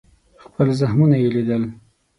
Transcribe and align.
خپل 0.43 0.67
زخمونه 0.79 1.15
یې 1.21 1.29
لیدل. 1.35 1.63